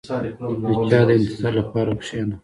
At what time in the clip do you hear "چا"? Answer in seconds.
0.91-0.99